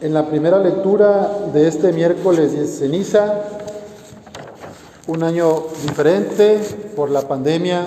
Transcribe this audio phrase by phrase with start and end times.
[0.00, 3.42] En la primera lectura de este miércoles de ceniza,
[5.08, 6.58] un año diferente
[6.96, 7.86] por la pandemia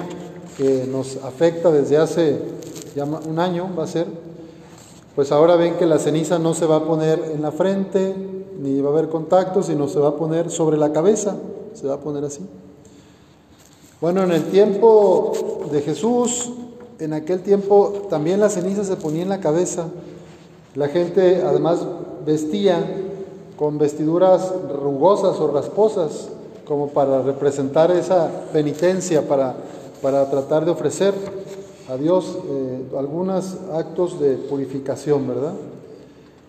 [0.55, 2.38] que nos afecta desde hace
[2.96, 4.05] ya un año, va a ser,
[5.15, 8.13] pues ahora ven que la ceniza no se va a poner en la frente,
[8.59, 11.35] ni va a haber contacto, sino se va a poner sobre la cabeza,
[11.73, 12.41] se va a poner así.
[13.99, 15.31] Bueno, en el tiempo
[15.71, 16.52] de Jesús,
[16.99, 19.88] en aquel tiempo también la ceniza se ponía en la cabeza.
[20.76, 21.86] La gente además
[22.26, 22.84] vestía
[23.58, 24.52] con vestiduras
[24.82, 26.30] rugosas o rasposas,
[26.66, 29.55] como para representar esa penitencia, para,
[30.02, 31.13] para tratar de ofrecer
[31.90, 35.54] a Dios eh, algunos actos de purificación, ¿verdad?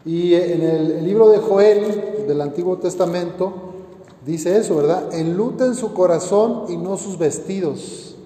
[0.07, 3.53] Y en el, libro de Joel del Antiguo Testamento
[4.25, 5.15] dice eso, ¿verdad?
[5.15, 8.17] Enluten su corazón y no sus vestidos,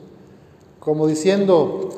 [0.80, 1.88] como diciendo,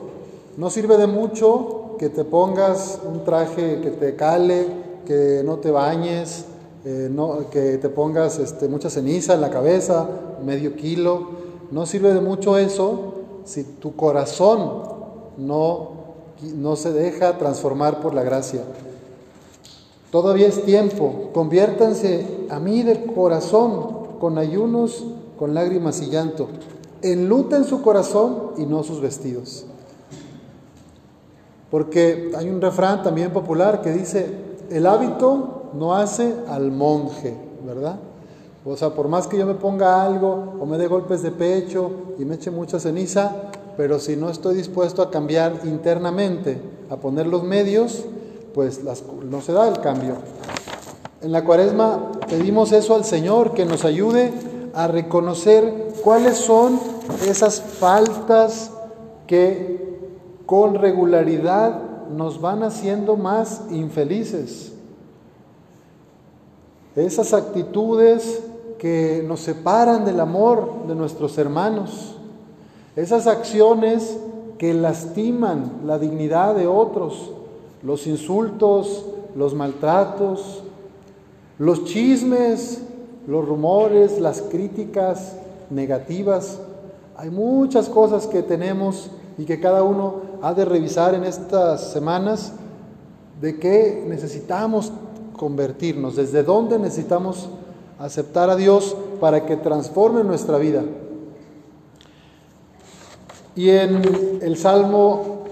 [0.56, 4.66] no sirve de mucho que te pongas un traje que te cale,
[5.04, 6.46] que no te bañes,
[6.86, 10.08] eh, no, que te pongas este, mucha ceniza en la cabeza,
[10.42, 11.28] medio kilo.
[11.70, 14.82] No sirve de mucho eso si tu corazón
[15.36, 15.90] no,
[16.54, 18.62] no se deja transformar por la gracia.
[20.10, 21.28] Todavía es tiempo.
[21.34, 25.04] Conviértanse a mí de corazón, con ayunos,
[25.38, 26.48] con lágrimas y llanto.
[27.02, 29.66] Enluten su corazón y no sus vestidos.
[31.70, 34.26] Porque hay un refrán también popular que dice,
[34.70, 37.96] el hábito no hace al monje, ¿verdad?
[38.64, 41.90] O sea, por más que yo me ponga algo o me dé golpes de pecho
[42.18, 43.32] y me eche mucha ceniza,
[43.76, 48.04] pero si no estoy dispuesto a cambiar internamente, a poner los medios,
[48.52, 48.80] pues
[49.30, 50.16] no se da el cambio.
[51.22, 54.32] En la cuaresma pedimos eso al Señor, que nos ayude
[54.74, 56.78] a reconocer cuáles son
[57.26, 58.70] esas faltas
[59.26, 59.89] que
[60.50, 64.72] con regularidad nos van haciendo más infelices.
[66.96, 68.42] Esas actitudes
[68.76, 72.16] que nos separan del amor de nuestros hermanos.
[72.96, 74.18] Esas acciones
[74.58, 77.30] que lastiman la dignidad de otros.
[77.84, 79.06] Los insultos,
[79.36, 80.64] los maltratos,
[81.60, 82.82] los chismes,
[83.28, 85.36] los rumores, las críticas
[85.70, 86.58] negativas.
[87.16, 92.52] Hay muchas cosas que tenemos y que cada uno ha de revisar en estas semanas
[93.40, 94.92] de qué necesitamos
[95.36, 97.48] convertirnos, desde dónde necesitamos
[97.98, 100.82] aceptar a Dios para que transforme nuestra vida.
[103.56, 105.44] Y en el Salmo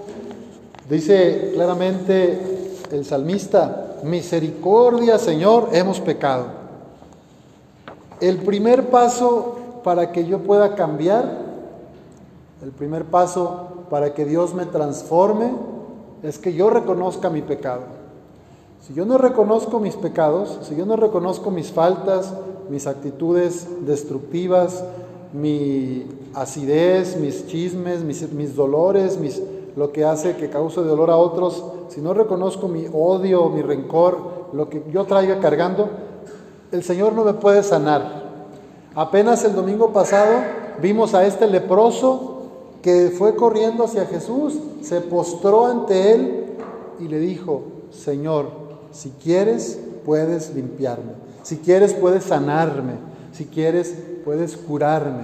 [0.89, 6.45] dice claramente el salmista, misericordia Señor, hemos pecado.
[8.19, 11.49] El primer paso para que yo pueda cambiar,
[12.61, 15.51] el primer paso para que Dios me transforme
[16.23, 17.81] es que yo reconozca mi pecado.
[18.81, 22.33] Si yo no reconozco mis pecados, si yo no reconozco mis faltas,
[22.69, 24.83] mis actitudes destructivas,
[25.33, 29.41] mi acidez, mis chismes, mis, dolores, mis,
[29.75, 34.17] lo que hace que cause dolor a otros, si no reconozco mi odio, mi rencor,
[34.53, 35.89] lo que yo traiga cargando,
[36.71, 38.29] el Señor no me puede sanar.
[38.95, 40.39] Apenas el domingo pasado
[40.81, 42.38] vimos a este leproso
[42.81, 46.45] que fue corriendo hacia Jesús, se postró ante él
[46.99, 48.47] y le dijo, Señor,
[48.91, 51.13] si quieres, puedes limpiarme,
[51.43, 52.93] si quieres, puedes sanarme,
[53.33, 55.23] si quieres, puedes curarme.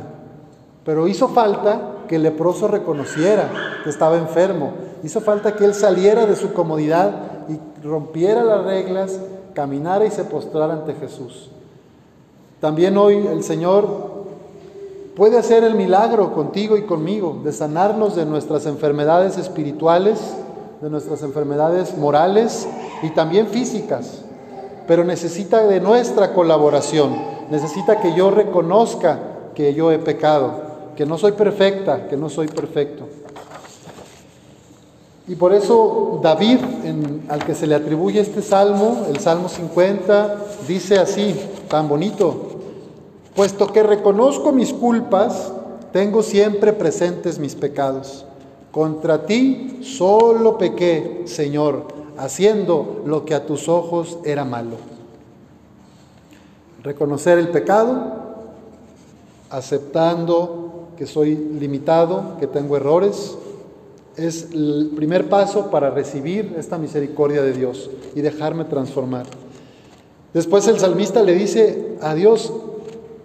[0.84, 3.50] Pero hizo falta que el leproso reconociera
[3.84, 4.74] que estaba enfermo,
[5.04, 9.20] hizo falta que él saliera de su comodidad y rompiera las reglas,
[9.54, 11.50] caminara y se postrara ante Jesús.
[12.60, 14.05] También hoy el Señor
[15.16, 20.20] puede hacer el milagro contigo y conmigo de sanarnos de nuestras enfermedades espirituales,
[20.82, 22.68] de nuestras enfermedades morales
[23.02, 24.24] y también físicas.
[24.88, 27.16] Pero necesita de nuestra colaboración,
[27.50, 29.20] necesita que yo reconozca
[29.56, 30.52] que yo he pecado,
[30.96, 33.06] que no soy perfecta, que no soy perfecto.
[35.28, 36.60] Y por eso David,
[37.30, 40.36] al que se le atribuye este salmo, el Salmo 50,
[40.68, 41.36] dice así,
[41.68, 42.55] tan bonito,
[43.36, 45.52] Puesto que reconozco mis culpas,
[45.92, 48.26] tengo siempre presentes mis pecados.
[48.72, 51.88] Contra ti solo pequé, Señor,
[52.18, 54.78] haciendo lo que a tus ojos era malo.
[56.82, 58.14] Reconocer el pecado,
[59.50, 63.38] aceptando que soy limitado, que tengo errores,
[64.16, 69.26] es el primer paso para recibir esta misericordia de Dios y dejarme transformar.
[70.34, 72.52] Después el salmista le dice a Dios,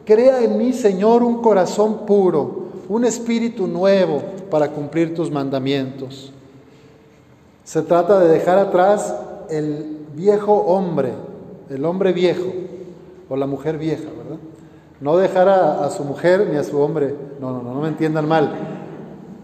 [0.05, 6.32] Crea en mí, Señor, un corazón puro, un espíritu nuevo para cumplir tus mandamientos.
[7.64, 9.14] Se trata de dejar atrás
[9.49, 11.12] el viejo hombre,
[11.69, 12.47] el hombre viejo
[13.29, 14.41] o la mujer vieja, ¿verdad?
[15.00, 18.26] No dejar a, su mujer ni a su hombre, no, no, no, no me entiendan
[18.26, 18.52] mal.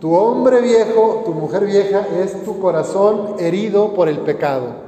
[0.00, 4.86] Tu hombre viejo, tu mujer vieja es tu corazón herido por el pecado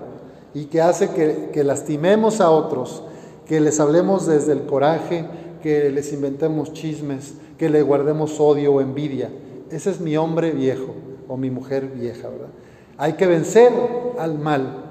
[0.53, 1.11] y que hace
[1.53, 3.03] que lastimemos a otros,
[3.47, 5.25] que les hablemos desde el coraje,
[5.63, 9.31] que les inventemos chismes, que le guardemos odio o envidia.
[9.71, 10.95] Ese es mi hombre viejo
[11.29, 12.49] o mi mujer vieja, ¿verdad?
[12.97, 13.73] Hay que vencer
[14.19, 14.85] al mal.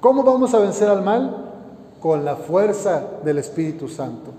[0.00, 1.52] ¿Cómo vamos a vencer al mal?
[2.00, 4.32] Con la fuerza del Espíritu Santo,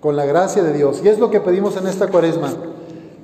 [0.00, 1.02] con la gracia de Dios.
[1.04, 2.50] Y es lo que pedimos en esta cuaresma.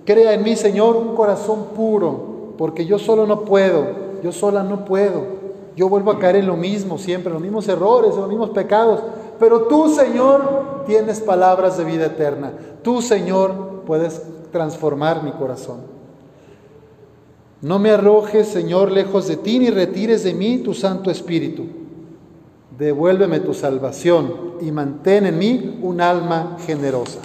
[0.05, 3.87] Crea en mí, Señor, un corazón puro, porque yo solo no puedo,
[4.23, 5.37] yo sola no puedo.
[5.75, 8.51] Yo vuelvo a caer en lo mismo siempre, en los mismos errores, en los mismos
[8.51, 9.01] pecados.
[9.39, 12.53] Pero tú, Señor, tienes palabras de vida eterna.
[12.83, 14.23] Tú, Señor, puedes
[14.53, 15.81] transformar mi corazón.
[17.63, 21.65] No me arrojes, Señor, lejos de ti, ni retires de mí tu Santo Espíritu.
[22.79, 27.21] Devuélveme tu salvación y mantén en mí un alma generosa.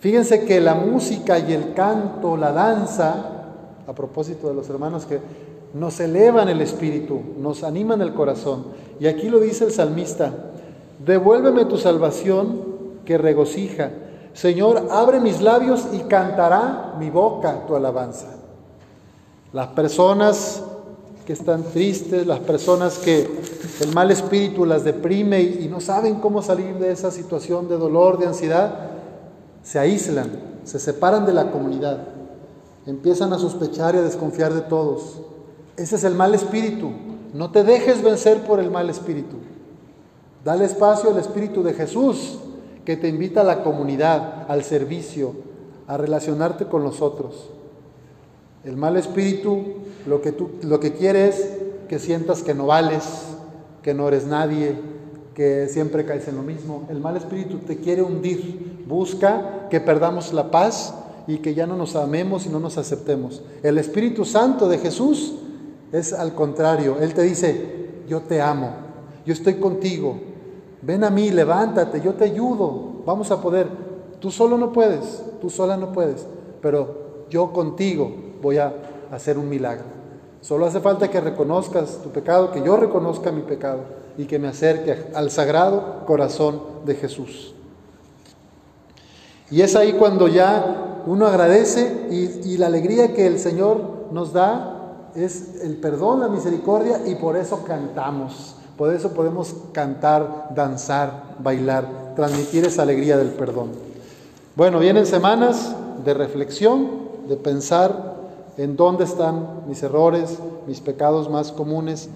[0.00, 3.38] Fíjense que la música y el canto, la danza,
[3.86, 5.18] a propósito de los hermanos que
[5.74, 8.66] nos elevan el espíritu, nos animan el corazón.
[9.00, 10.32] Y aquí lo dice el salmista,
[11.04, 12.62] devuélveme tu salvación
[13.04, 13.90] que regocija.
[14.32, 18.26] Señor, abre mis labios y cantará mi boca tu alabanza.
[19.52, 20.62] Las personas
[21.28, 23.28] que están tristes, las personas que
[23.80, 28.18] el mal espíritu las deprime y, no saben cómo salir de esa situación de dolor,
[28.18, 28.74] de ansiedad,
[29.62, 30.30] se aíslan,
[30.64, 31.98] se separan de la comunidad,
[32.86, 35.20] empiezan a sospechar y a desconfiar de todos.
[35.76, 36.90] Ese es el mal espíritu.
[37.38, 39.36] No te dejes vencer por el mal espíritu.
[40.44, 42.36] Dale espacio al espíritu de Jesús
[42.84, 45.34] que te invita a la comunidad, al servicio,
[45.86, 47.50] a relacionarte con los otros.
[48.64, 49.66] El mal espíritu
[50.04, 51.58] lo que, tú, lo que quiere es
[51.88, 53.04] que sientas que no vales,
[53.84, 54.74] que no eres nadie,
[55.32, 56.88] que siempre caes en lo mismo.
[56.90, 60.92] El mal espíritu te quiere hundir, busca que perdamos la paz
[61.28, 63.42] y que ya no nos amemos y no nos aceptemos.
[63.62, 65.34] El Espíritu Santo de Jesús
[65.92, 66.96] es al contrario.
[67.00, 68.70] Él te dice, yo te amo,
[69.24, 70.18] yo estoy contigo,
[70.82, 73.68] ven a mí, levántate, yo te ayudo, vamos a poder.
[74.20, 76.26] Tú solo no puedes, tú sola no puedes,
[76.60, 78.10] pero yo contigo
[78.42, 78.72] voy a
[79.10, 79.98] hacer un milagro.
[80.40, 83.80] Solo hace falta que reconozcas tu pecado, que yo reconozca mi pecado
[84.16, 87.54] y que me acerque al sagrado corazón de Jesús.
[89.50, 94.77] Y es ahí cuando ya uno agradece y, la alegría que el Señor nos da
[95.14, 98.54] es el perdón, la misericordia y por eso cantamos.
[98.76, 103.70] Por eso podemos cantar, danzar, bailar, transmitir esa alegría del perdón.
[104.54, 105.74] Bueno, vienen semanas
[106.04, 106.88] de reflexión,
[107.28, 108.16] de pensar
[108.56, 112.08] en dónde están mis errores, mis pecados más comunes.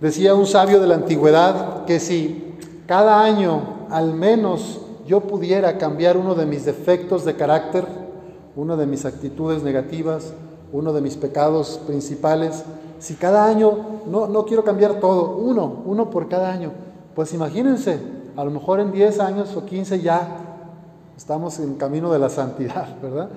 [0.00, 2.56] Decía un sabio de la antigüedad que si
[2.86, 7.84] cada año al menos yo pudiera cambiar uno de mis defectos de carácter,
[8.56, 10.32] una de mis actitudes negativas,
[10.72, 12.64] uno de mis pecados principales,
[12.98, 13.72] si cada año,
[14.06, 16.72] no, no quiero cambiar todo, uno, uno por cada año,
[17.14, 17.98] pues imagínense,
[18.36, 20.28] a lo mejor en 10 años o 15 ya
[21.16, 23.30] estamos en camino de la santidad, ¿verdad?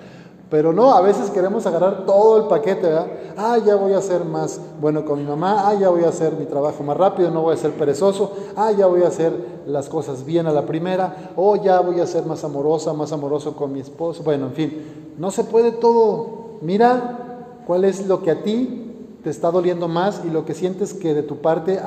[0.49, 3.07] Pero no, a veces queremos agarrar todo el paquete, ¿verdad?
[3.35, 6.33] Ah, ya voy a ser más bueno con mi mamá, ah, ya voy a hacer
[6.33, 9.33] mi trabajo más rápido, no voy a ser perezoso, ah, ya voy a hacer
[9.65, 13.55] las cosas bien a la primera, o ya voy a ser más amorosa, más amoroso
[13.55, 14.21] con mi esposo.
[14.23, 16.43] Bueno, en fin, no se puede todo.
[16.61, 17.22] Mira
[17.65, 18.91] cuál es lo que a ti
[19.23, 21.79] te está doliendo más y lo que sientes que de tu parte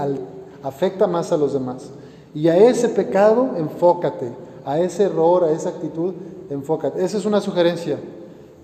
[0.63, 1.91] afecta más a los demás.
[2.35, 4.31] Y a ese pecado enfócate,
[4.65, 6.15] a ese error, a esa actitud,
[6.51, 7.05] enfócate.
[7.05, 7.99] Esa es una sugerencia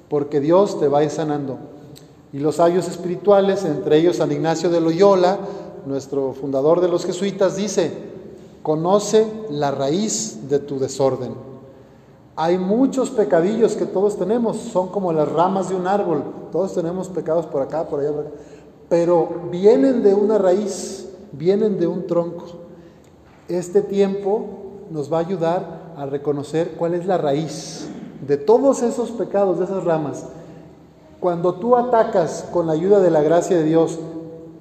[0.09, 1.59] porque Dios te va a sanando.
[2.33, 5.38] Y los sabios espirituales, entre ellos San Ignacio de Loyola,
[5.87, 7.92] nuestro fundador de los jesuitas, dice,
[8.62, 11.51] conoce la raíz de tu desorden.
[12.35, 17.09] Hay muchos pecadillos que todos tenemos, son como las ramas de un árbol, todos tenemos
[17.09, 18.31] pecados por acá, por allá, por acá,
[18.89, 22.45] pero vienen de una raíz, vienen de un tronco.
[23.49, 24.47] Este tiempo
[24.91, 27.89] nos va a ayudar a reconocer cuál es la raíz
[28.27, 30.25] de todos esos pecados, de esas ramas,
[31.21, 33.99] cuando tú atacas con la ayuda de la gracia de Dios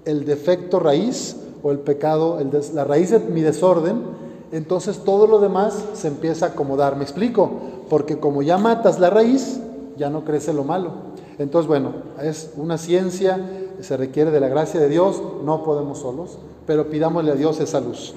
[0.06, 2.40] el defecto raíz o el pecado,
[2.74, 4.04] la raíz de mi desorden,
[4.52, 6.96] entonces todo lo demás se empieza a acomodar.
[6.96, 7.52] ¿Me explico?
[7.90, 9.60] Porque como ya matas la raíz,
[9.98, 10.92] ya no crece lo malo.
[11.38, 13.40] Entonces, bueno, es una ciencia,
[13.80, 17.80] se requiere de la gracia de Dios, no podemos solos, pero pidámosle a Dios esa
[17.80, 18.14] luz.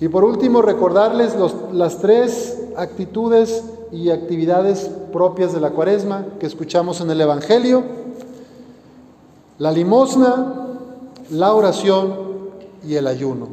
[0.00, 1.34] Y por último, recordarles
[1.72, 7.82] las tres actitudes y actividades propias de la cuaresma que escuchamos en el Evangelio,
[9.58, 10.68] la limosna,
[11.30, 12.14] la oración
[12.86, 13.48] y el ayuno.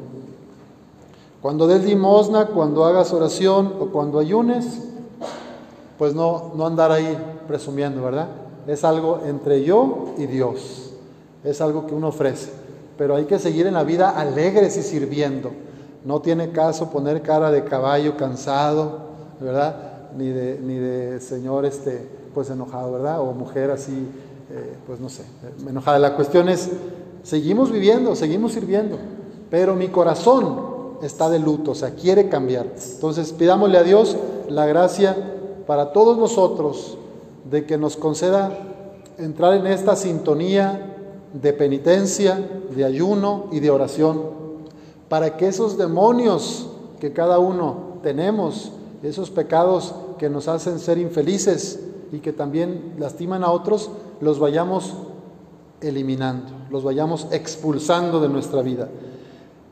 [1.41, 4.65] Cuando des limosna, cuando hagas oración o cuando ayunes,
[5.97, 7.17] pues no, no andar ahí
[7.47, 8.27] presumiendo, ¿verdad?
[8.67, 10.93] Es algo entre yo y Dios.
[11.43, 12.51] Es algo que uno ofrece.
[12.97, 15.51] Pero hay que seguir en la vida alegres y sirviendo.
[16.03, 18.99] No tiene caso poner cara de caballo cansado,
[19.39, 20.09] ¿verdad?
[20.17, 23.21] Ni de, ni de señor este, pues enojado, ¿verdad?
[23.21, 24.07] O mujer así,
[24.51, 25.23] eh, pues no sé,
[25.67, 25.99] enojada.
[25.99, 26.71] La cuestión es,
[27.23, 28.97] seguimos viviendo, seguimos sirviendo,
[29.49, 32.67] pero mi corazón está de luto, o sea, quiere cambiar.
[32.93, 34.17] Entonces pidámosle a Dios
[34.49, 35.15] la gracia
[35.65, 36.97] para todos nosotros
[37.49, 38.57] de que nos conceda
[39.17, 40.95] entrar en esta sintonía
[41.33, 44.21] de penitencia, de ayuno y de oración,
[45.09, 46.67] para que esos demonios
[46.99, 48.71] que cada uno tenemos,
[49.03, 51.79] esos pecados que nos hacen ser infelices
[52.11, 53.89] y que también lastiman a otros,
[54.21, 54.93] los vayamos
[55.81, 58.89] eliminando, los vayamos expulsando de nuestra vida.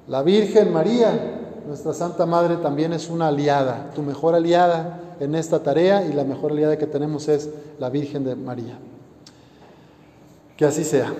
[0.07, 1.11] La Virgen María,
[1.67, 6.23] nuestra Santa Madre, también es una aliada, tu mejor aliada en esta tarea y la
[6.23, 8.77] mejor aliada que tenemos es la Virgen de María.
[10.57, 11.11] Que así sea.